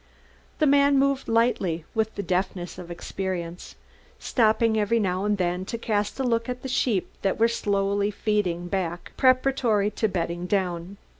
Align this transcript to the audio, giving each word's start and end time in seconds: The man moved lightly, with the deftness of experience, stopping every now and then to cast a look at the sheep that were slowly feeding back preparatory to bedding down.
The 0.57 0.65
man 0.65 0.97
moved 0.97 1.27
lightly, 1.27 1.85
with 1.93 2.15
the 2.15 2.23
deftness 2.23 2.79
of 2.79 2.89
experience, 2.89 3.75
stopping 4.17 4.75
every 4.79 4.99
now 4.99 5.25
and 5.25 5.37
then 5.37 5.63
to 5.65 5.77
cast 5.77 6.19
a 6.19 6.23
look 6.23 6.49
at 6.49 6.63
the 6.63 6.67
sheep 6.67 7.11
that 7.21 7.37
were 7.39 7.47
slowly 7.47 8.09
feeding 8.09 8.67
back 8.67 9.11
preparatory 9.15 9.91
to 9.91 10.07
bedding 10.07 10.47
down. 10.47 10.97